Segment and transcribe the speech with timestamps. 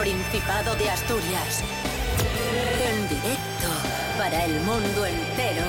[0.00, 1.62] Principado de Asturias.
[2.82, 3.68] En directo
[4.16, 5.66] para el mundo entero.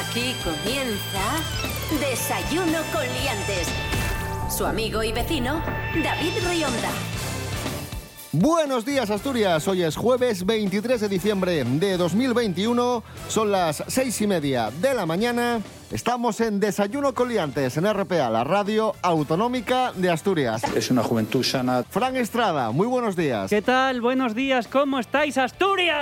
[0.00, 3.68] Aquí comienza Desayuno con Liantes.
[4.50, 5.62] Su amigo y vecino,
[6.02, 6.90] David Rionda.
[8.32, 14.26] Buenos días Asturias, hoy es jueves 23 de diciembre de 2021, son las seis y
[14.26, 15.60] media de la mañana,
[15.92, 20.62] estamos en Desayuno Coliantes en RPA, la radio autonómica de Asturias.
[20.74, 21.84] Es una juventud sana.
[21.88, 23.50] Fran Estrada, muy buenos días.
[23.50, 24.00] ¿Qué tal?
[24.00, 26.00] Buenos días, ¿cómo estáis, Asturias?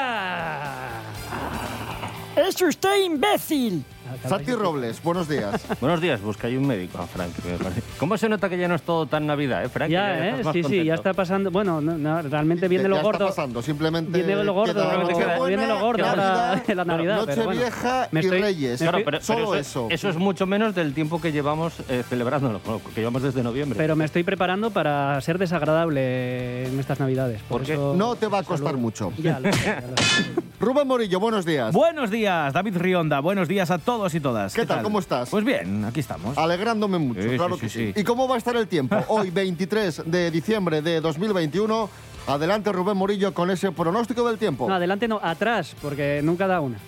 [2.37, 3.84] ¡Es usted imbécil!
[4.29, 5.65] Santi Robles, buenos días.
[5.81, 7.31] Buenos días, busca ahí un médico, Frank.
[7.45, 7.83] me parece.
[7.99, 9.89] ¿Cómo se nota que ya no es todo tan Navidad, eh, Frank?
[9.91, 10.31] Ya, ¿eh?
[10.31, 11.51] estás más Sí, sí, ya está pasando.
[11.51, 13.27] Bueno, no, no, realmente viene Ya lo está gordo.
[13.29, 17.61] pasando, simplemente Viene lo gordo, Nochebuena, viene lo gordo Navidad, la Navidad, pero bueno.
[17.61, 18.81] Nochevieja Me y estoy- Reyes.
[18.81, 19.87] Claro, pero, Solo pero eso.
[19.91, 22.61] Eso es mucho menos del tiempo que llevamos eh, celebrándolo,
[22.95, 23.77] que llevamos desde noviembre.
[23.79, 27.42] Pero me estoy preparando para ser desagradable en estas Navidades.
[27.42, 27.75] Por ¿Por qué?
[27.75, 28.81] eso- No te va a costar Salud.
[28.81, 29.12] mucho.
[29.19, 30.25] Ya lo sé, ya lo sé.
[30.61, 31.73] Rubén Morillo, buenos días.
[31.73, 33.20] Buenos días, David Rionda.
[33.20, 34.55] Buenos días a todos y todas.
[34.55, 34.83] ¿Qué tal?
[34.83, 35.29] ¿Cómo estás?
[35.31, 36.37] Pues bien, aquí estamos.
[36.39, 37.93] Alegrándome mucho, Sí, claro sí, que sí, sí.
[37.95, 38.01] sí.
[38.01, 38.97] ¿Y cómo va a estar el tiempo?
[39.09, 41.91] Hoy, 23 de diciembre de 2021.
[42.27, 44.69] Adelante, Rubén Morillo, con ese pronóstico del tiempo.
[44.69, 46.79] No, adelante no, atrás, porque nunca da una.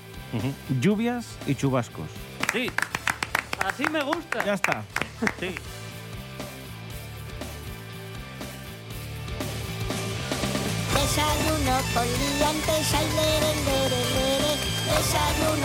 [0.80, 2.06] Lluvias y chubascos.
[2.52, 2.70] Sí,
[3.64, 4.44] Así me gusta.
[4.44, 4.82] Ya está.
[5.38, 5.54] sí.
[10.94, 12.06] Desayuno con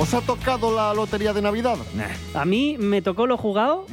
[0.00, 1.76] ¿Os ha tocado la lotería de Navidad?
[2.32, 3.84] A mí me tocó lo jugado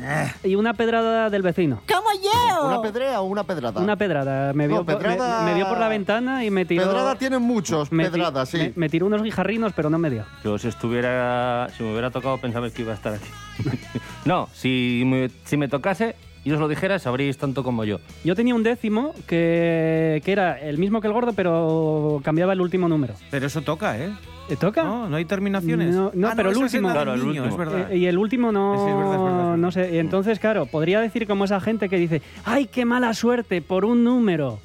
[0.41, 1.81] y una pedrada del vecino.
[1.85, 2.65] ¡Como yo!
[2.65, 3.81] ¿Una pedrea o una pedrada?
[3.81, 4.53] Una pedrada.
[4.53, 6.85] Me vio, No, por- me, me vio por la ventana y me tiró.
[6.85, 8.57] Pedrada tienen muchos, me ti- pedradas, sí.
[8.57, 10.23] Me, me tiró unos guijarrinos, pero no me dio.
[10.45, 13.29] Yo si estuviera, si me hubiera tocado pensaba que iba a estar aquí.
[14.25, 16.15] no, si me, si me tocase
[16.47, 17.99] y os lo dijera, sabríais tanto como yo.
[18.23, 22.61] Yo tenía un décimo que, que era el mismo que el gordo, pero cambiaba el
[22.61, 23.15] último número.
[23.29, 24.09] Pero eso toca, ¿eh?
[24.47, 24.83] ¿Te toca?
[24.83, 25.93] No, no hay terminaciones.
[25.93, 26.89] No, no, Ah, pero el último.
[26.89, 27.45] Claro, el último.
[27.47, 27.91] es verdad.
[27.91, 29.57] Eh, y el último no, Sí, es verdad, es verdad, es verdad.
[29.57, 29.95] no sé.
[29.95, 33.83] Y entonces, claro, podría decir como esa gente que dice, ¡ay, qué mala suerte por
[33.83, 34.59] un número!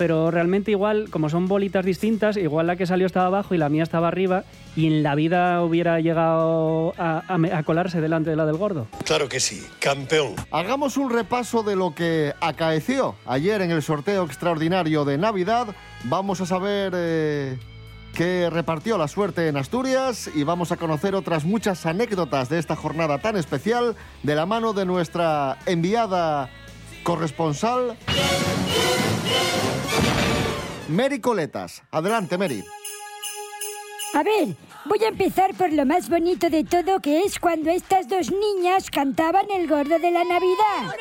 [0.00, 3.68] Pero realmente igual, como son bolitas distintas, igual la que salió estaba abajo y la
[3.68, 4.44] mía estaba arriba,
[4.74, 8.56] y en la vida hubiera llegado a, a me- a colarse delante de la del
[8.56, 8.86] gordo.
[9.04, 10.36] Claro que sí, campeón.
[10.50, 15.66] Hagamos un repaso de lo que acaeció ayer en el sorteo extraordinario de Navidad.
[16.04, 17.58] Vamos a saber eh,
[18.14, 22.74] qué repartió la suerte en Asturias y vamos a conocer otras muchas anécdotas de esta
[22.74, 26.48] jornada tan especial de la mano de nuestra enviada
[27.02, 27.96] corresponsal,
[30.88, 31.82] Mary Coletas.
[31.90, 32.64] Adelante, Mary.
[34.14, 34.56] A ver,
[34.86, 38.90] voy a empezar por lo más bonito de todo, que es cuando estas dos niñas
[38.90, 40.96] cantaban el gordo de la Navidad.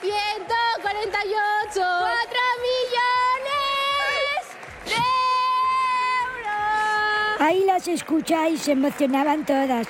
[0.00, 1.82] 148 4
[2.62, 3.25] millones
[7.38, 9.86] Ahí las escucháis, se emocionaban todas.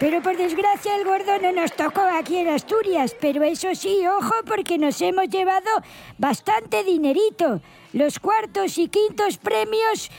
[0.00, 3.16] Pero por desgracia el gordo no nos tocó aquí en Asturias.
[3.20, 5.70] Pero eso sí, ojo, porque nos hemos llevado
[6.18, 7.60] bastante dinerito.
[7.92, 10.10] Los cuartos y quintos premios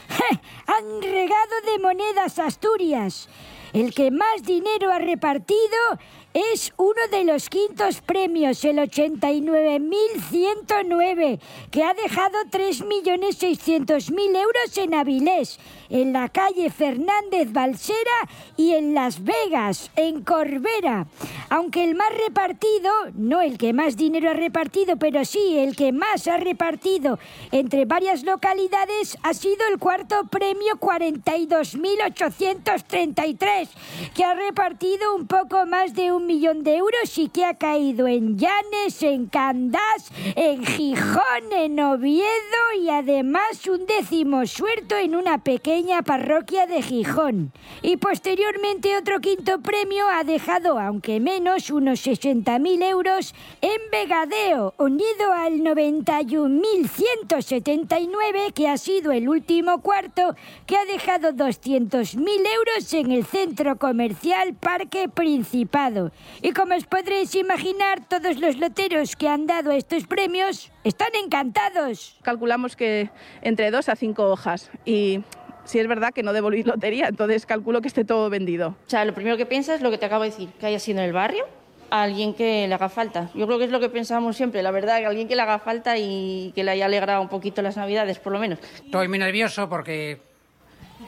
[0.68, 3.30] han regado de monedas Asturias.
[3.74, 5.58] El que más dinero ha repartido
[6.34, 11.40] es uno de los quintos premios, el 89.109,
[11.72, 19.24] que ha dejado 3.600.000 euros en Avilés, en la calle Fernández Balsera y en Las
[19.24, 21.08] Vegas, en Corbera.
[21.50, 25.92] Aunque el más repartido, no el que más dinero ha repartido, pero sí el que
[25.92, 27.18] más ha repartido
[27.52, 33.68] entre varias localidades, ha sido el cuarto premio 42.833,
[34.13, 38.08] que ha repartido un poco más de un millón de euros y que ha caído
[38.08, 42.28] en Llanes, en Candás, en Gijón, en Oviedo
[42.80, 47.52] y además un décimo suelto en una pequeña parroquia de Gijón.
[47.81, 55.34] Y posteriormente otro quinto premio ha dejado, aunque menos, unos 60.000 euros en Vegadeo, unido
[55.34, 60.36] al 91.179 que ha sido el último cuarto,
[60.66, 66.12] que ha dejado 200.000 euros en el centro comercial Parque Principado.
[66.42, 72.18] Y como os podréis imaginar, todos los loteros que han dado estos premios están encantados.
[72.22, 73.10] Calculamos que
[73.42, 75.24] entre dos a cinco hojas y
[75.69, 78.69] si es verdad que no devolví lotería, entonces calculo que esté todo vendido.
[78.69, 80.80] O sea, lo primero que piensas es lo que te acabo de decir, que haya
[80.80, 81.45] sido en el barrio,
[81.92, 83.30] a alguien que le haga falta.
[83.33, 85.60] Yo creo que es lo que pensamos siempre, la verdad, que alguien que le haga
[85.60, 88.60] falta y que le haya alegrado un poquito las navidades, por lo menos.
[88.83, 90.19] Estoy muy nervioso porque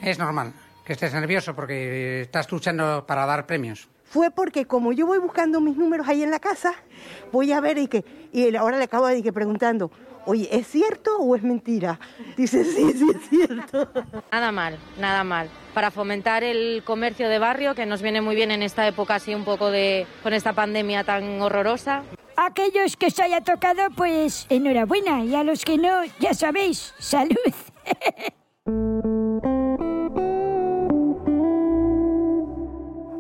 [0.01, 0.53] es normal
[0.85, 3.87] que estés nervioso porque estás luchando para dar premios.
[4.03, 6.73] Fue porque como yo voy buscando mis números ahí en la casa,
[7.31, 8.03] voy a ver y que
[8.33, 9.91] y ahora le acabo de que preguntando,
[10.25, 12.00] oye, ¿es cierto o es mentira?
[12.38, 13.89] Dice, sí, sí es cierto.
[14.31, 15.50] Nada mal, nada mal.
[15.73, 19.33] Para fomentar el comercio de barrio, que nos viene muy bien en esta época así
[19.33, 22.03] un poco de con esta pandemia tan horrorosa.
[22.35, 25.23] Aquellos que os haya tocado, pues enhorabuena.
[25.23, 27.35] Y a los que no, ya sabéis, salud.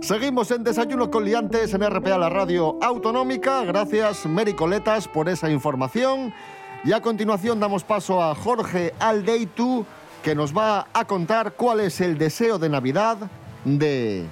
[0.01, 3.63] Seguimos en Desayuno con Liantes en RPA, la radio autonómica.
[3.63, 6.33] Gracias, Mary Coletas, por esa información.
[6.83, 9.85] Y a continuación damos paso a Jorge Aldeitu,
[10.23, 13.17] que nos va a contar cuál es el deseo de Navidad
[13.65, 14.25] de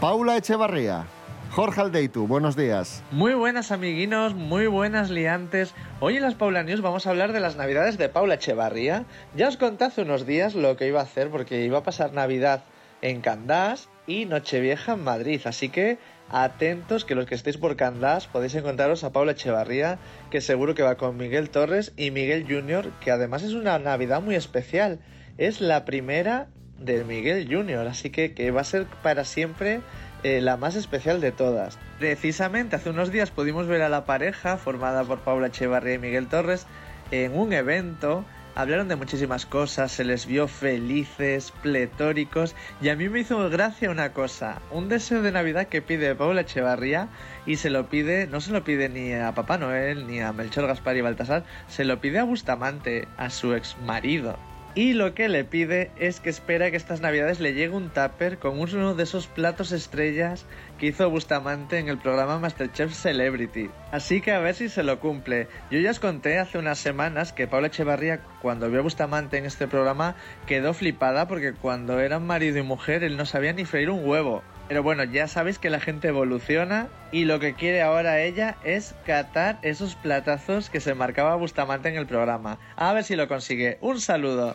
[0.00, 1.04] Paula Echevarría.
[1.52, 3.04] Jorge Aldeitu, buenos días.
[3.12, 5.72] Muy buenas amiguinos, muy buenas liantes.
[6.00, 9.04] Hoy en las Paula News vamos a hablar de las navidades de Paula Echevarría.
[9.36, 12.12] Ya os conté hace unos días lo que iba a hacer porque iba a pasar
[12.12, 12.64] Navidad
[13.02, 15.40] en Candás y Nochevieja en Madrid.
[15.44, 15.98] Así que
[16.30, 19.98] atentos que los que estéis por Candás podéis encontraros a Paula Echevarría,
[20.30, 24.20] que seguro que va con Miguel Torres y Miguel Junior, que además es una Navidad
[24.20, 25.00] muy especial.
[25.36, 26.48] Es la primera
[26.78, 29.80] de Miguel Junior, así que, que va a ser para siempre
[30.22, 31.78] eh, la más especial de todas.
[31.98, 36.28] Precisamente hace unos días pudimos ver a la pareja formada por Paula Echevarría y Miguel
[36.28, 36.66] Torres
[37.10, 38.24] en un evento
[38.58, 43.88] hablaron de muchísimas cosas, se les vio felices, pletóricos y a mí me hizo gracia
[43.88, 47.08] una cosa, un deseo de Navidad que pide Paula Echevarría
[47.46, 50.66] y se lo pide, no se lo pide ni a Papá Noel ni a Melchor
[50.66, 54.36] Gaspar y Baltasar, se lo pide a Bustamante, a su ex marido.
[54.74, 58.38] Y lo que le pide es que espera que estas navidades le llegue un tupper
[58.38, 60.44] con uno de esos platos estrellas
[60.78, 63.70] que hizo Bustamante en el programa Masterchef Celebrity.
[63.90, 65.48] Así que a ver si se lo cumple.
[65.70, 69.46] Yo ya os conté hace unas semanas que Paula Echevarría, cuando vio a Bustamante en
[69.46, 70.14] este programa,
[70.46, 74.42] quedó flipada porque cuando eran marido y mujer él no sabía ni freír un huevo.
[74.68, 78.94] Pero bueno, ya sabéis que la gente evoluciona y lo que quiere ahora ella es
[79.06, 82.58] catar esos platazos que se marcaba Bustamante en el programa.
[82.76, 83.78] A ver si lo consigue.
[83.80, 84.54] Un saludo.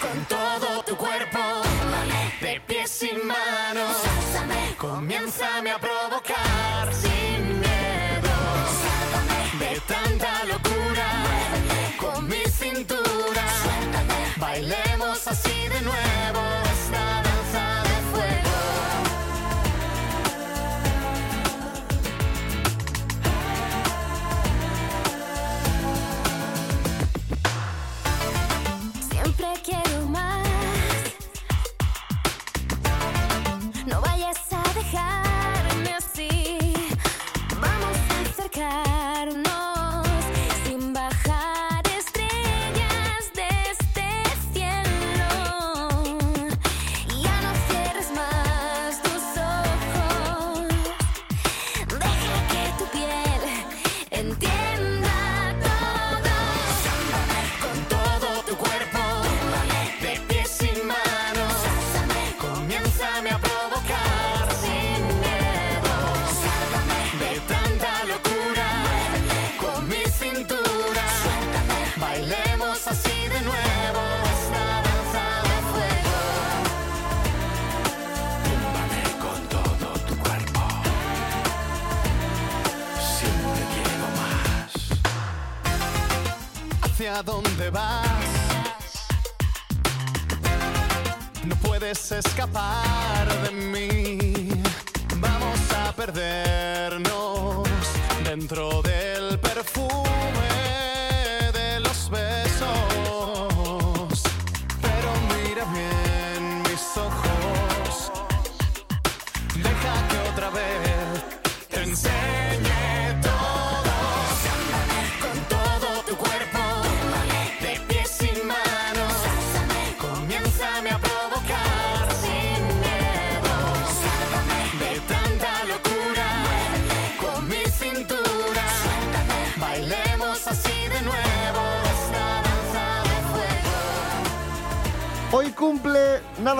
[0.00, 1.38] Con todo tu cuerpo,
[2.40, 4.02] de pies y manos,
[4.78, 8.36] comiénzame a provocar sin miedo.
[9.58, 11.08] De tanta locura,
[11.98, 13.44] con mi cintura,
[14.38, 16.17] bailemos así de nuevo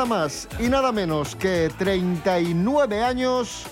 [0.08, 3.66] más y nada menos que 39 años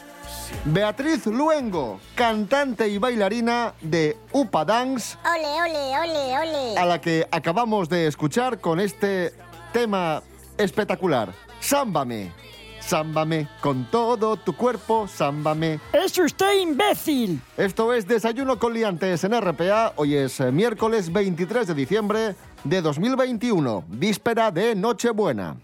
[0.67, 6.79] Beatriz Luengo, cantante y bailarina de Upa Dance, Ole, ole, ole, ole.
[6.79, 9.33] a la que acabamos de escuchar con este
[9.73, 10.23] tema
[10.59, 11.33] espectacular.
[11.61, 12.33] Sámbame.
[12.81, 15.81] sámbame con todo tu cuerpo, sámbame.
[15.93, 17.41] ¡Es usted imbécil!
[17.57, 19.95] Esto es Desayuno con Liantes en RPA.
[19.97, 25.57] Hoy es miércoles 23 de diciembre de 2021, víspera de Nochebuena.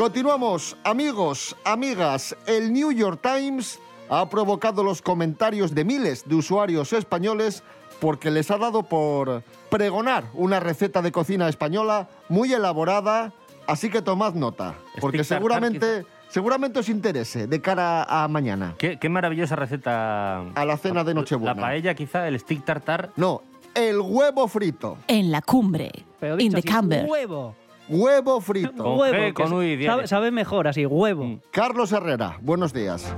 [0.00, 2.34] Continuamos, amigos, amigas.
[2.46, 3.78] El New York Times
[4.08, 7.62] ha provocado los comentarios de miles de usuarios españoles
[8.00, 13.34] porque les ha dado por pregonar una receta de cocina española muy elaborada,
[13.66, 18.76] así que tomad nota, porque seguramente, seguramente os interese de cara a mañana.
[18.78, 20.50] Qué, qué maravillosa receta.
[20.54, 21.54] A la cena de Nochebuena.
[21.54, 23.10] La paella, quizá, el stick tartar.
[23.16, 23.42] No,
[23.74, 24.96] el huevo frito.
[25.08, 25.92] En la cumbre.
[26.18, 27.04] Pero In dicho the así, camber.
[27.06, 27.54] huevo.
[27.90, 28.72] Huevo frito.
[28.84, 31.40] Con huevo, G, con U y sabe, sabe mejor así, huevo.
[31.50, 33.12] Carlos Herrera, buenos días.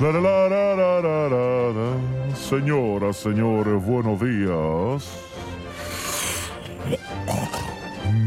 [0.00, 2.34] La, la, la, la, la, la, la, la.
[2.34, 5.28] Señoras, señores, buenos días.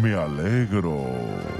[0.01, 1.03] Me alegro.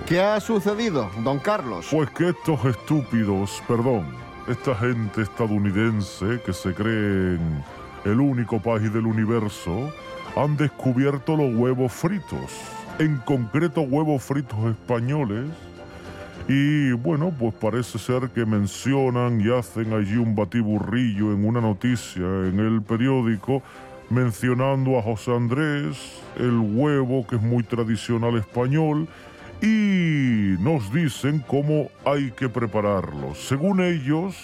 [0.05, 1.87] ¿Qué ha sucedido, don Carlos?
[1.91, 4.15] Pues que estos estúpidos, perdón,
[4.47, 7.61] esta gente estadounidense que se creen
[8.05, 9.91] el único país del universo,
[10.35, 12.51] han descubierto los huevos fritos.
[12.99, 15.45] En concreto, huevos fritos españoles.
[16.47, 22.23] Y bueno, pues parece ser que mencionan y hacen allí un batiburrillo en una noticia
[22.23, 23.63] en el periódico
[24.09, 25.97] mencionando a José Andrés,
[26.37, 29.07] el huevo que es muy tradicional español,
[29.61, 33.33] y nos dicen cómo hay que prepararlo.
[33.35, 34.35] Según ellos,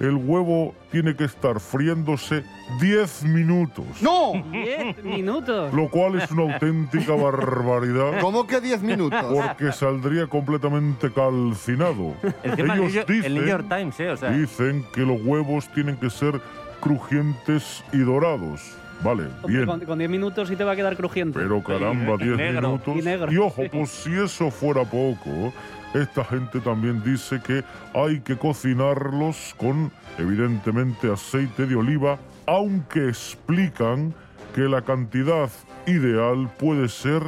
[0.00, 2.44] el huevo tiene que estar friéndose
[2.80, 3.84] 10 minutos.
[4.00, 4.32] ¡No!
[4.50, 5.72] 10 minutos.
[5.72, 8.20] Lo cual es una auténtica barbaridad.
[8.20, 9.24] ¿Cómo que 10 minutos?
[9.24, 12.14] Porque saldría completamente calcinado.
[12.42, 14.10] El New Ellos York- dicen, el New York Times, ¿eh?
[14.10, 14.30] O sea.
[14.30, 16.40] dicen que los huevos tienen que ser
[16.80, 18.60] crujientes y dorados.
[19.04, 19.66] Vale, Hombre, bien.
[19.66, 21.38] Con, con 10 minutos sí te va a quedar crujiente.
[21.38, 22.68] Pero caramba, 10 negro.
[22.68, 22.96] minutos.
[22.96, 23.32] Y negro.
[23.32, 25.52] Y ojo, pues si eso fuera poco,
[25.92, 34.14] esta gente también dice que hay que cocinarlos con, evidentemente, aceite de oliva, aunque explican
[34.54, 35.50] que la cantidad
[35.86, 37.22] ideal puede ser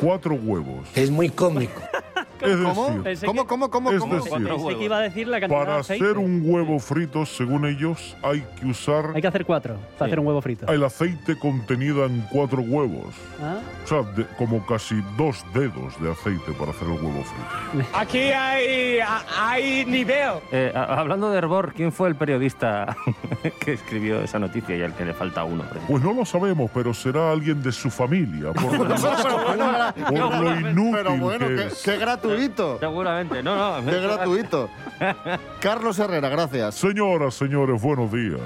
[0.00, 0.88] cuatro huevos.
[0.94, 1.82] Es muy cómico.
[2.40, 3.02] Es ¿Cómo?
[3.02, 4.14] decir, ¿Cómo, cómo, cómo, es cómo?
[4.16, 6.04] decir, Pensé que iba a decir la cantidad de para aceite.
[6.04, 10.20] hacer un huevo frito, según ellos, hay que usar Hay que hacer cuatro para hacer
[10.20, 10.66] un huevo frito.
[10.72, 13.14] el aceite contenido en cuatro huevos.
[13.42, 13.58] ¿Ah?
[13.84, 17.88] O sea, de- como casi dos dedos de aceite para hacer el huevo frito.
[17.94, 18.98] Aquí hay,
[19.38, 20.16] hay nivel.
[20.52, 22.96] Eh, hablando de Herbor, ¿quién fue el periodista
[23.60, 25.64] que escribió esa noticia y al que le falta uno?
[25.88, 28.52] Pues no lo sabemos, pero será alguien de su familia.
[28.52, 28.94] Por lo,
[30.06, 31.82] por inútil pero bueno, que qué, es.
[31.82, 31.96] qué
[32.26, 32.78] gratuito.
[32.78, 33.86] Seguramente, no, no.
[33.90, 34.68] Qué gratuito.
[35.60, 36.74] Carlos Herrera, gracias.
[36.74, 38.40] Señoras, señores, buenos días.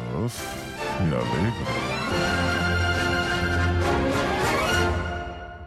[1.08, 2.00] Me alegro.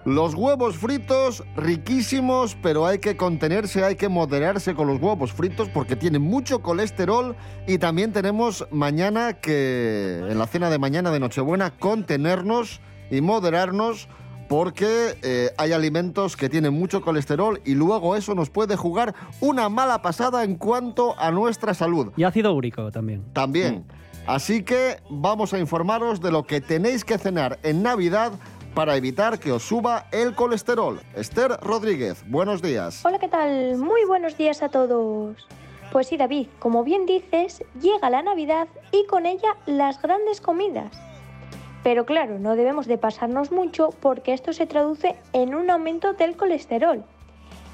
[0.05, 5.69] Los huevos fritos, riquísimos, pero hay que contenerse, hay que moderarse con los huevos fritos
[5.69, 11.21] porque tienen mucho colesterol y también tenemos mañana que, en la cena de mañana de
[11.21, 14.09] Nochebuena, contenernos y moderarnos
[14.47, 19.69] porque eh, hay alimentos que tienen mucho colesterol y luego eso nos puede jugar una
[19.69, 22.11] mala pasada en cuanto a nuestra salud.
[22.15, 23.23] Y ácido úrico también.
[23.33, 23.85] También.
[24.25, 28.31] Así que vamos a informaros de lo que tenéis que cenar en Navidad
[28.73, 30.99] para evitar que os suba el colesterol.
[31.15, 33.05] Esther Rodríguez, buenos días.
[33.05, 33.77] Hola, ¿qué tal?
[33.77, 35.47] Muy buenos días a todos.
[35.91, 40.91] Pues sí, David, como bien dices, llega la Navidad y con ella las grandes comidas.
[41.83, 46.37] Pero claro, no debemos de pasarnos mucho porque esto se traduce en un aumento del
[46.37, 47.03] colesterol.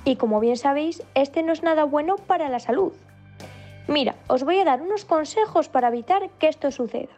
[0.04, 2.94] Y como bien sabéis, este no es nada bueno para la salud.
[3.88, 7.10] Mira, os voy a dar unos consejos para evitar que esto suceda.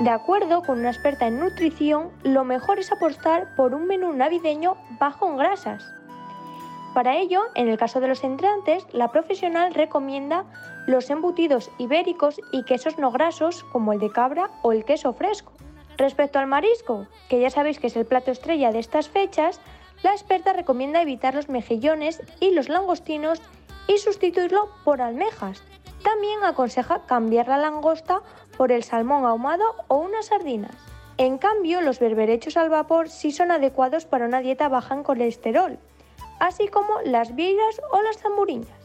[0.00, 4.76] De acuerdo con una experta en nutrición, lo mejor es apostar por un menú navideño
[5.00, 5.97] bajo en grasas.
[6.98, 10.46] Para ello, en el caso de los entrantes, la profesional recomienda
[10.88, 15.52] los embutidos ibéricos y quesos no grasos como el de cabra o el queso fresco.
[15.96, 19.60] Respecto al marisco, que ya sabéis que es el plato estrella de estas fechas,
[20.02, 23.40] la experta recomienda evitar los mejillones y los langostinos
[23.86, 25.62] y sustituirlo por almejas.
[26.02, 28.22] También aconseja cambiar la langosta
[28.56, 30.74] por el salmón ahumado o unas sardinas.
[31.16, 35.78] En cambio, los berberechos al vapor sí son adecuados para una dieta baja en colesterol,
[36.40, 38.78] así como las vieiras o las zamburiñas.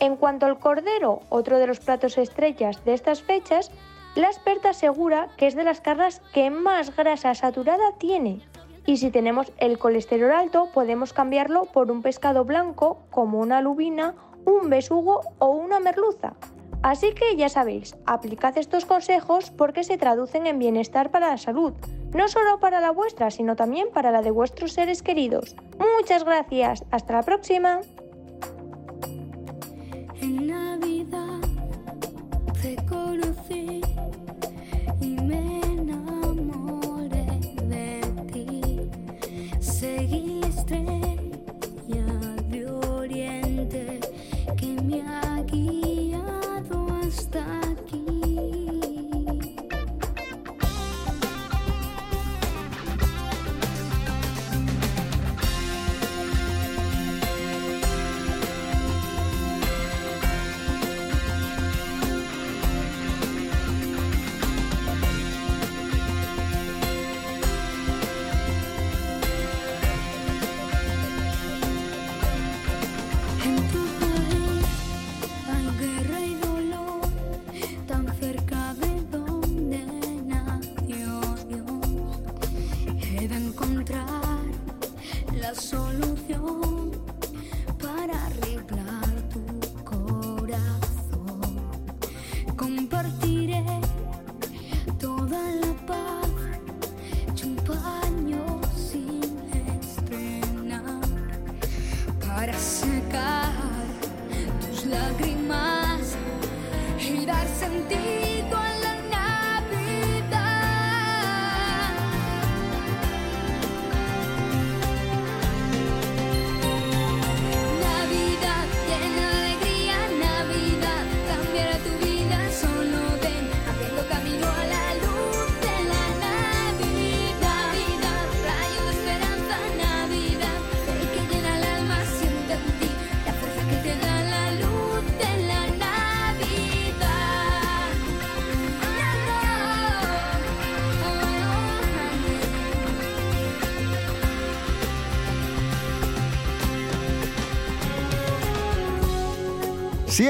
[0.00, 3.70] En cuanto al cordero, otro de los platos estrellas de estas fechas,
[4.14, 8.40] la experta asegura que es de las carnes que más grasa saturada tiene.
[8.86, 14.14] Y si tenemos el colesterol alto, podemos cambiarlo por un pescado blanco como una lubina,
[14.44, 16.34] un besugo o una merluza.
[16.86, 21.72] Así que ya sabéis, aplicad estos consejos porque se traducen en bienestar para la salud,
[22.14, 25.56] no solo para la vuestra, sino también para la de vuestros seres queridos.
[25.98, 27.80] Muchas gracias, hasta la próxima.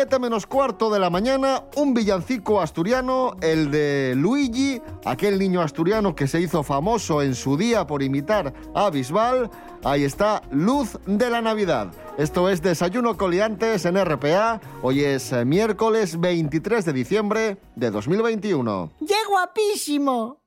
[0.07, 6.15] 7 menos cuarto de la mañana, un villancico asturiano, el de Luigi, aquel niño asturiano
[6.15, 9.51] que se hizo famoso en su día por imitar a Bisbal.
[9.83, 11.93] Ahí está, Luz de la Navidad.
[12.19, 14.61] Esto es Desayuno Coliantes en RPA.
[14.81, 18.93] Hoy es eh, miércoles 23 de diciembre de 2021.
[19.01, 20.46] ¡Qué guapísimo!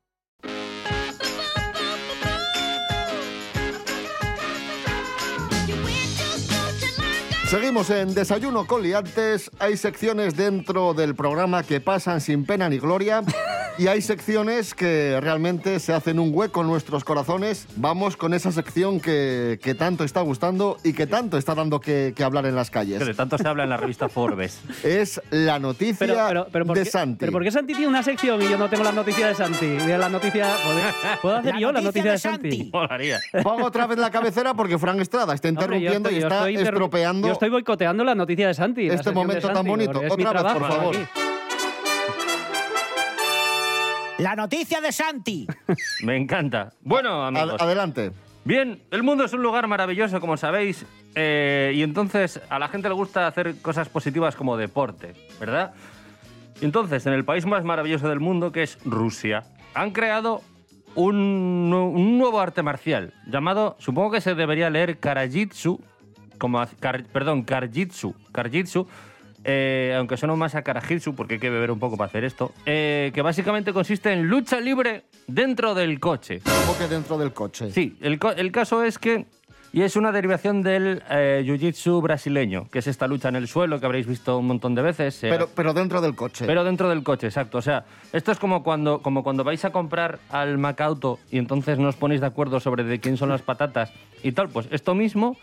[7.50, 9.50] Seguimos en Desayuno con Liantes.
[9.58, 13.24] Hay secciones dentro del programa que pasan sin pena ni gloria
[13.80, 17.66] y hay secciones que realmente se hacen un hueco en nuestros corazones.
[17.78, 22.14] Vamos con esa sección que, que tanto está gustando y que tanto está dando que,
[22.16, 23.00] que hablar en las calles.
[23.06, 24.60] De tanto se habla en la revista Forbes.
[24.84, 27.20] Es la noticia Pero, pero, pero ¿por de qué, Santi.
[27.20, 29.66] ¿Pero por qué Santi tiene una sección y yo no tengo la noticia de Santi?
[29.68, 30.48] De la noticia,
[31.22, 32.70] ¿puedo, hacer La yo la noticia de de Santi?
[32.74, 33.20] Molaría.
[33.44, 36.20] Pongo otra vez la cabecera porque Fran Estrada está Hombre, interrumpiendo estoy-
[36.54, 38.88] y está estropeando Yo estoy boicoteando la noticia de Santi.
[38.90, 40.02] este momento tan Santi, bonito.
[40.02, 40.96] es mi Otra vez, por favor.
[40.96, 41.06] aquí.
[44.20, 45.48] La noticia de Santi.
[46.04, 46.72] Me encanta.
[46.82, 47.54] Bueno, amigos.
[47.60, 48.12] Ad- adelante.
[48.46, 52.88] Bien, el mundo es un lugar maravilloso, como sabéis, eh, y entonces a la gente
[52.88, 55.74] le gusta hacer cosas positivas como deporte, ¿verdad?
[56.62, 60.42] Y entonces, en el país más maravilloso del mundo, que es Rusia, han creado
[60.96, 65.80] un, nu- un nuevo arte marcial llamado, supongo que se debería leer Karajitsu,
[66.38, 68.88] como, kar- perdón, Karjitsu, Karjitsu,
[69.44, 72.52] eh, aunque suena más a Karajitsu porque hay que beber un poco para hacer esto,
[72.66, 76.42] eh, que básicamente consiste en lucha libre dentro del coche.
[76.66, 77.72] ¿Cómo que dentro del coche?
[77.72, 79.26] Sí, el, co- el caso es que.
[79.72, 83.80] Y es una derivación del eh, jiu-jitsu brasileño, que es esta lucha en el suelo
[83.80, 85.24] que habréis visto un montón de veces.
[85.24, 86.46] eh, Pero, pero dentro del coche.
[86.48, 87.60] pero dentro del coche, exacto.
[87.60, 91.78] O sea, esto es como cuando, como cuando vais a comprar al Macauto y entonces
[91.78, 94.50] no os ponéis de acuerdo sobre de quién son las patatas y tal.
[94.50, 95.38] Pues esto mismo,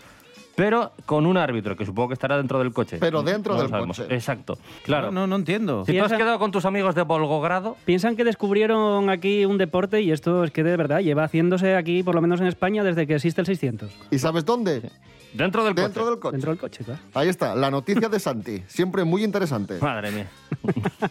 [0.57, 2.97] pero con un árbitro, que supongo que estará dentro del coche.
[2.99, 3.99] Pero dentro No del sabemos.
[3.99, 4.15] coche.
[4.15, 5.13] Exacto, claro.
[5.13, 5.85] No, no entiendo.
[5.85, 10.01] Si tú has quedado con tus amigos de Volgogrado, Piensan que descubrieron aquí un deporte
[10.03, 13.07] y esto es que de verdad lleva haciéndose aquí, por lo menos en España, desde
[13.07, 13.91] que existe el 600.
[14.11, 14.91] ¿Y sabes dónde?
[15.35, 16.11] dentro del Dentro coche.
[16.11, 16.33] del coche.
[16.33, 17.01] Dentro del coche, claro.
[17.13, 18.63] Ahí está, la noticia de Santi.
[18.69, 19.79] Siempre muy interesante.
[19.81, 20.27] Madre mía.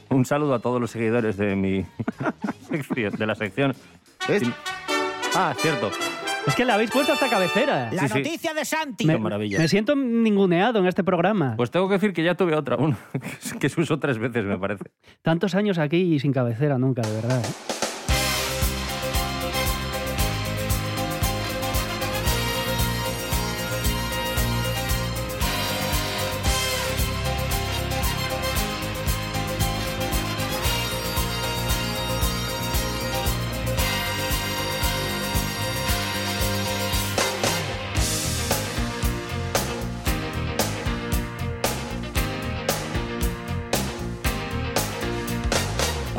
[0.10, 1.86] Un saludo a todos los seguidores de mi
[2.70, 3.76] sección, de la sección.
[4.28, 4.42] ¿Ves?
[5.36, 5.92] Ah, cierto.
[6.48, 7.90] Es que le habéis puesto hasta cabecera.
[7.92, 8.18] La Sí, sí.
[8.20, 9.06] noticia de Santi.
[9.06, 9.58] Me, Qué maravilla.
[9.60, 11.56] me siento ninguneado en este programa.
[11.58, 12.98] Pues tengo que decir que ya tuve otra, una,
[13.60, 14.86] que se usó tres veces, me parece.
[15.22, 17.42] Tantos años aquí y sin cabecera nunca, de verdad.
[17.44, 17.85] ¿eh?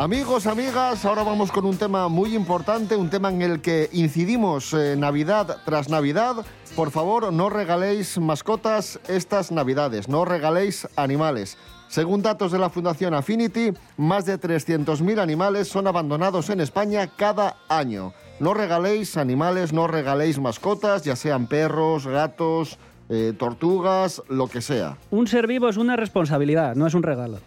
[0.07, 4.73] Amigos, amigas, ahora vamos con un tema muy importante, un tema en el que incidimos
[4.73, 6.47] eh, Navidad tras Navidad.
[6.77, 11.59] Por favor, no regaléis mascotas estas Navidades, no regaléis animales.
[11.89, 17.57] Según datos de la Fundación Affinity, más de 300.000 animales son abandonados en España cada
[17.69, 18.13] año.
[18.39, 24.99] No regaléis animales, no regaléis mascotas, ya sean perros, gatos, eh, tortugas, lo que sea.
[25.11, 27.41] Un ser vivo es una responsabilidad, no es un regalo.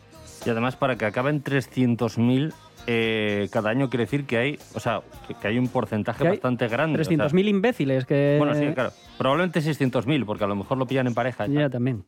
[0.45, 2.53] Y además, para que acaben 300.000
[2.87, 6.31] eh, cada año, quiere decir que hay, o sea, que, que hay un porcentaje hay
[6.31, 7.01] bastante grande.
[7.01, 8.35] o sea, 300.000 imbéciles que...
[8.39, 8.91] Bueno, sí, claro.
[9.17, 11.45] Probablemente 600.000, porque a lo mejor lo pillan en pareja.
[11.47, 12.05] Ya también.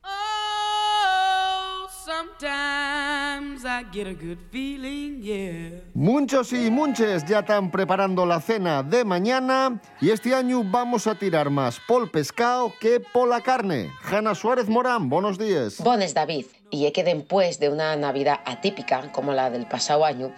[1.89, 2.81] Sometimes
[5.93, 11.13] Muchos y muchas ya están preparando la cena de mañana y este año vamos a
[11.13, 13.91] tirar más pol pescado que por la carne.
[14.02, 15.78] Jana Suárez Morán, buenos días.
[15.80, 20.32] Bones David, y que después de una Navidad atípica como la del pasado año,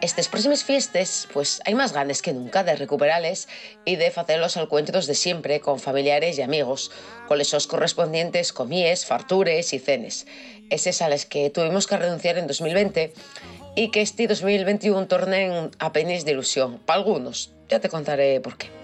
[0.00, 3.48] estes próximas fiestes, pues hay más ganas que nunca de recuperarles
[3.84, 6.90] y de hacer los encuentros de siempre con familiares y amigos,
[7.26, 10.26] con esos correspondientes comíes, fartures y cenes.
[10.70, 13.12] Eses a las que tuvimos que renunciar en 2020
[13.74, 16.78] y que este 2021 tornen a penis de ilusión.
[16.78, 18.77] Para algunos, ya te contaré por qué.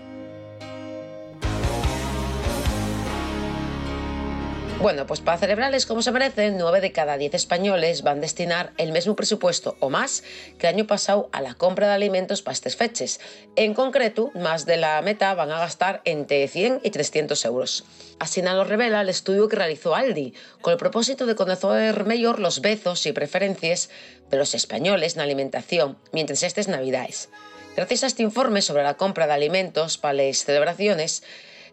[4.85, 8.75] Bueno, pues para celebrarles como se merecen, 9 de cada 10 españoles van a destinar
[8.77, 10.23] el mismo presupuesto o más
[10.59, 13.18] que el año pasado a la compra de alimentos para estas fechas.
[13.57, 17.87] En concreto, más de la meta van a gastar entre 100 y 300 euros.
[18.18, 22.61] Así lo revela el estudio que realizó Aldi, con el propósito de conocer mejor los
[22.61, 23.88] bezos y preferencias
[24.29, 27.31] de los españoles en alimentación mientras estas navidades.
[27.75, 31.23] Gracias a este informe sobre la compra de alimentos para las celebraciones,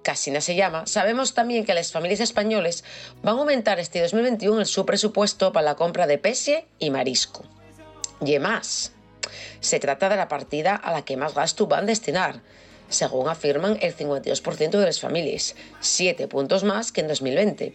[0.02, 2.84] Casina se llama, sabemos también que las familias españoles
[3.22, 7.44] van a aumentar este 2021 el su presupuesto para la compra de pese y marisco.
[8.26, 8.94] Y más,
[9.60, 12.42] se trata de la partida a la que más gasto van a destinar,
[12.92, 17.74] según afirman el 52% de las familias, 7 puntos más que en 2020.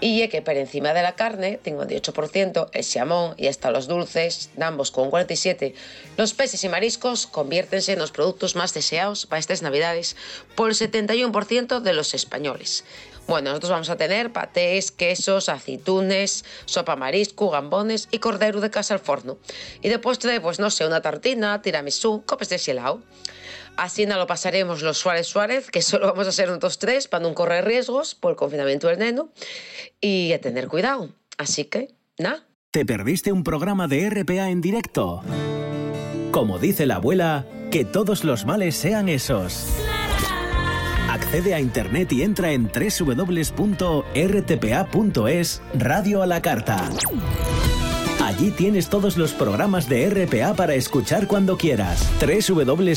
[0.00, 4.50] Y ye que por encima de la carne, 58%, el xamón y hasta los dulces,
[4.60, 5.72] ambos con 47%,
[6.18, 10.16] los peces y mariscos conviértense en los productos más deseados para estas navidades
[10.54, 12.84] por el 71% de los españoles.
[13.26, 18.94] Bueno, nosotros vamos a tener patés, quesos, aceitunes, sopa marisco, gambones y cordero de casa
[18.94, 19.36] al forno.
[19.82, 23.02] Y de postre, pues no sé, una tartina, tiramisú, copes de helado.
[24.06, 27.34] No lo pasaremos los Suárez Suárez, que solo vamos a ser nosotros tres para no
[27.34, 29.30] correr riesgos por el confinamiento del neno
[30.00, 31.10] y a tener cuidado.
[31.38, 32.46] Así que, nada.
[32.70, 35.22] ¿Te perdiste un programa de RPA en directo?
[36.30, 39.66] Como dice la abuela, que todos los males sean esos.
[41.08, 43.52] Accede a internet y entra en www.rtpa.es
[45.74, 46.90] Radio a la Carta.
[48.22, 52.08] Allí tienes todos los programas de RPA para escuchar cuando quieras.
[52.20, 52.94] www.rtpa.es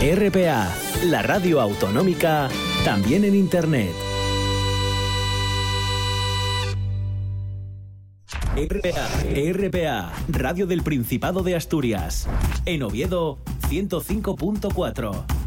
[0.00, 2.48] RPA, la radio autonómica,
[2.84, 3.92] también en internet.
[8.56, 9.06] RPA,
[9.52, 12.26] RPA, Radio del Principado de Asturias.
[12.64, 13.38] En Oviedo,
[13.68, 15.45] 105.4.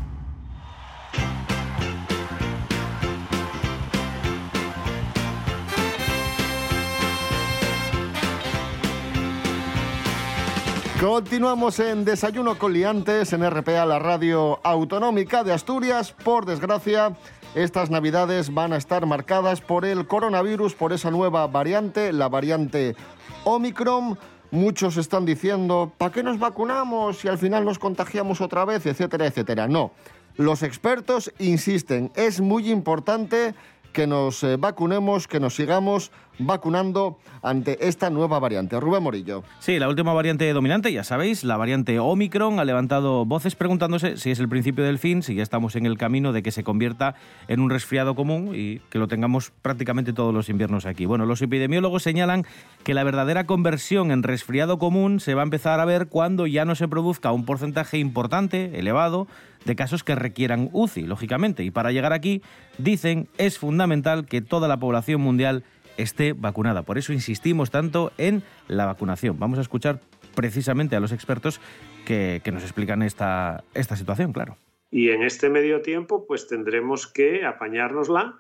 [10.99, 16.11] Continuamos en Desayuno con Liantes en RPA, la radio autonómica de Asturias.
[16.11, 17.15] Por desgracia,
[17.55, 22.97] estas navidades van a estar marcadas por el coronavirus, por esa nueva variante, la variante
[23.45, 24.19] Omicron.
[24.51, 28.85] Muchos están diciendo, ¿para qué nos vacunamos si al final nos contagiamos otra vez?
[28.85, 29.69] Etcétera, etcétera.
[29.69, 29.91] No,
[30.35, 33.55] los expertos insisten, es muy importante
[33.91, 38.79] que nos eh, vacunemos, que nos sigamos vacunando ante esta nueva variante.
[38.79, 39.43] Rubén Morillo.
[39.59, 44.31] Sí, la última variante dominante, ya sabéis, la variante Omicron, ha levantado voces preguntándose si
[44.31, 47.15] es el principio del fin, si ya estamos en el camino de que se convierta
[47.47, 51.05] en un resfriado común y que lo tengamos prácticamente todos los inviernos aquí.
[51.05, 52.45] Bueno, los epidemiólogos señalan
[52.83, 56.65] que la verdadera conversión en resfriado común se va a empezar a ver cuando ya
[56.65, 59.27] no se produzca un porcentaje importante, elevado,
[59.65, 61.63] de casos que requieran UCI, lógicamente.
[61.63, 62.41] Y para llegar aquí,
[62.77, 65.63] dicen, es fundamental que toda la población mundial
[65.97, 66.83] esté vacunada.
[66.83, 69.37] Por eso insistimos tanto en la vacunación.
[69.37, 69.99] Vamos a escuchar
[70.33, 71.59] precisamente a los expertos
[72.05, 74.57] que, que nos explican esta, esta situación, claro.
[74.91, 78.35] Y en este medio tiempo, pues tendremos que apañárnosla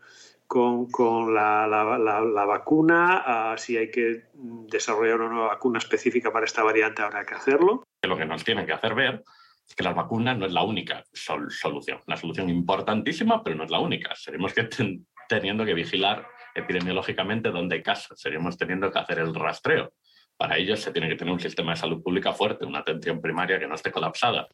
[0.47, 3.53] con, con la, la- la- la vacuna.
[3.57, 4.23] si hay que
[4.71, 7.83] desarrollar una nueva vacuna específica para esta variante, habrá que hacerlo.
[8.01, 9.23] que lo que nos tienen que hacer ver
[9.69, 11.99] es que las vacunas no es la única sol- solución.
[12.07, 14.15] Una solución importantísima, pero no es la única.
[14.15, 18.19] Seremos que ten- teniendo que vigilar epidemiológicamente dónde hay casos.
[18.19, 19.93] Seremos teniendo que hacer el rastreo.
[20.35, 23.59] Para ello se tiene que tener un sistema de salud pública fuerte, una atención primaria
[23.59, 24.47] que no esté colapsada.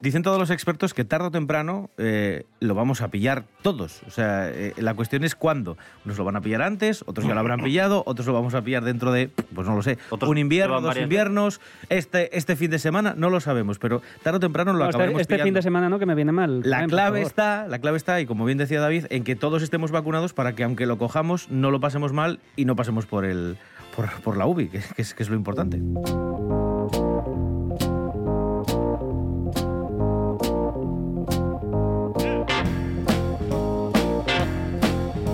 [0.00, 4.02] Dicen todos los expertos que tarde o temprano eh, lo vamos a pillar todos.
[4.06, 5.76] O sea, eh, la cuestión es cuándo.
[6.06, 8.62] Unos lo van a pillar antes, otros ya lo habrán pillado, otros lo vamos a
[8.62, 11.60] pillar dentro de, pues no lo sé, un invierno, dos inviernos,
[11.90, 14.96] este, este fin de semana, no lo sabemos, pero tarde o temprano lo No, este,
[14.96, 15.58] acabaremos este fin pillando.
[15.58, 16.62] de semana no, que me viene mal.
[16.64, 19.90] La clave está, la clave está, y como bien decía David, en que todos estemos
[19.90, 23.58] vacunados para que aunque lo cojamos, no lo pasemos mal y no pasemos por el
[23.94, 25.78] por, por la UBI, que, que es, que es lo importante.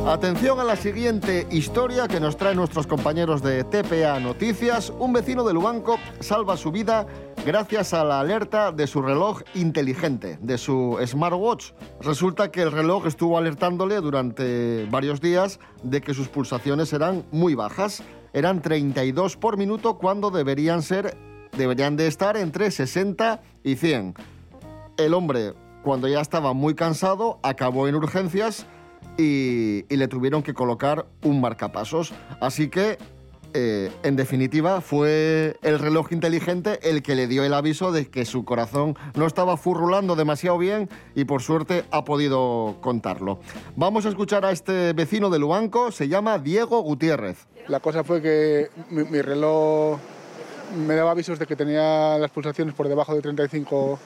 [0.06, 4.92] Atención a la siguiente historia que nos traen nuestros compañeros de TPA Noticias.
[5.00, 7.08] Un vecino de Lubanco salva su vida
[7.44, 11.72] gracias a la alerta de su reloj inteligente, de su smartwatch.
[12.00, 17.56] Resulta que el reloj estuvo alertándole durante varios días de que sus pulsaciones eran muy
[17.56, 18.04] bajas.
[18.32, 21.18] Eran 32 por minuto cuando deberían ser
[21.58, 24.14] deberían de estar entre 60 y 100.
[24.98, 28.66] El hombre, cuando ya estaba muy cansado, acabó en urgencias
[29.18, 32.12] y, le tuvieron que colocar un marcapasos.
[32.40, 32.98] Así que,
[33.54, 38.24] eh, en definitiva, fue el reloj inteligente el que le dio el aviso de que
[38.24, 43.40] su corazón no estaba furrulando demasiado bien y por suerte ha podido contarlo.
[43.76, 47.46] Vamos a escuchar a este vecino de Luanco, se llama Diego Gutiérrez.
[47.68, 49.98] La cosa fue que mi, mi reloj
[50.86, 53.98] me daba avisos de que tenía las pulsaciones por debajo de 35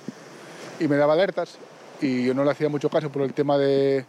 [0.78, 1.58] y me daba alertas
[2.00, 4.04] y yo no le hacía mucho caso por el tema de,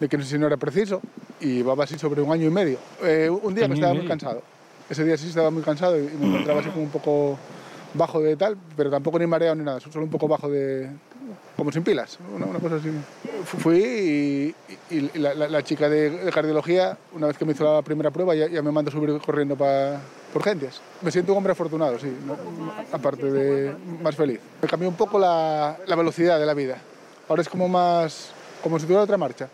[0.00, 1.00] de que no sé si no era preciso
[1.40, 2.78] y llevaba así sobre un año y medio.
[3.02, 4.42] Eh, un día que estaba muy cansado.
[4.90, 7.38] Ese día sí estaba muy cansado y me encontraba así como un poco
[7.94, 10.90] bajo de tal, pero tampoco ni mareado ni nada, solo un poco bajo de...
[11.56, 12.90] como sin pilas, una, una cosa así.
[13.44, 14.54] Fu- Fui y,
[14.90, 17.82] y- y la, la- la chica de, de cardiología, una vez que me hizo la
[17.82, 20.00] primera prueba, ya, ya me mandó subir corriendo para
[20.34, 20.80] urgencias.
[21.02, 22.36] Me siento un hombre afortunado, sí, ¿no?
[22.92, 24.40] aparte de más feliz.
[24.60, 26.78] Me cambió un poco la, la velocidad de la vida.
[27.28, 29.48] Ahora es como más, como si tuviera otra marcha.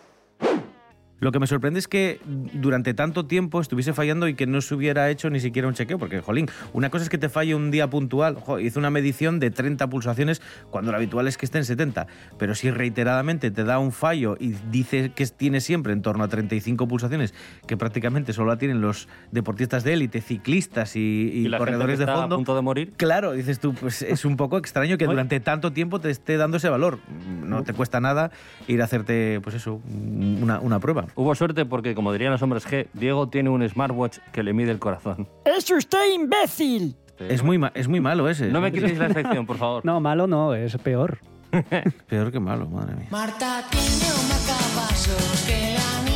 [1.21, 4.73] Lo que me sorprende es que durante tanto tiempo estuviese fallando y que no se
[4.73, 7.69] hubiera hecho ni siquiera un chequeo, porque, jolín, una cosa es que te falle un
[7.69, 11.59] día puntual, jo, hizo una medición de 30 pulsaciones cuando lo habitual es que esté
[11.59, 12.07] en 70,
[12.39, 16.27] pero si reiteradamente te da un fallo y dice que tiene siempre en torno a
[16.27, 17.35] 35 pulsaciones,
[17.67, 21.71] que prácticamente solo la tienen los deportistas de élite, ciclistas y, y Y la gente
[21.71, 22.35] corredores de fondo.
[22.35, 22.93] a punto de morir.
[22.97, 26.57] Claro, dices tú, pues es un poco extraño que durante tanto tiempo te esté dando
[26.57, 26.97] ese valor.
[27.43, 28.31] No te cuesta nada
[28.67, 31.10] ir a hacerte, pues eso, una, una prueba.
[31.15, 34.71] Hubo suerte porque, como dirían los hombres G, Diego tiene un smartwatch que le mide
[34.71, 35.27] el corazón.
[35.45, 36.95] ¡Es usted imbécil!
[37.19, 38.47] Es muy, ma- es muy malo ese.
[38.47, 39.85] No me quitéis la sección, por favor.
[39.85, 41.19] No, malo no, es peor.
[42.07, 43.07] Peor que malo, madre mía.
[43.11, 43.85] Marta tiene
[44.21, 46.10] un marcapasos que le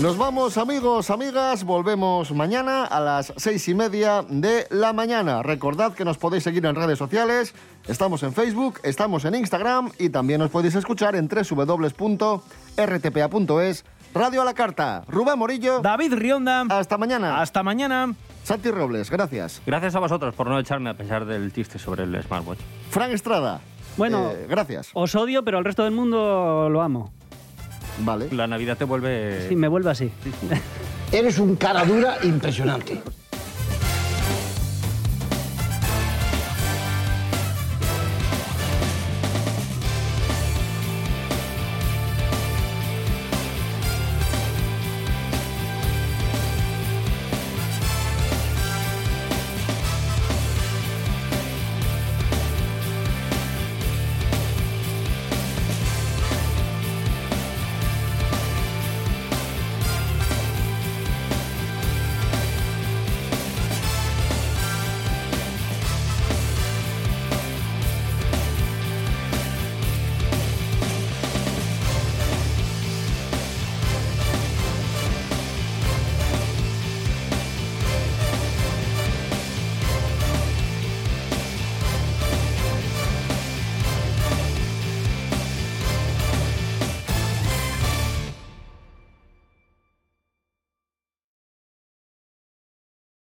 [0.00, 5.42] Nos vamos amigos, amigas, volvemos mañana a las seis y media de la mañana.
[5.42, 7.54] Recordad que nos podéis seguir en redes sociales,
[7.86, 12.14] estamos en Facebook, estamos en Instagram y también nos podéis escuchar en www.rtpa.es.
[14.14, 15.80] Radio a la carta, Rubén Morillo.
[15.80, 16.62] David Rionda.
[16.70, 17.42] Hasta mañana.
[17.42, 18.14] Hasta mañana.
[18.42, 19.60] Santi Robles, gracias.
[19.66, 22.60] Gracias a vosotros por no echarme a pesar del chiste sobre el smartwatch.
[22.88, 23.60] Fran Estrada.
[23.98, 24.92] Bueno, eh, gracias.
[24.94, 27.12] Os odio, pero al resto del mundo lo amo.
[28.00, 28.28] Vale.
[28.32, 29.48] La Navidad te vuelve...
[29.48, 30.10] Sí, me vuelve así.
[31.12, 33.00] Eres un cara dura impresionante.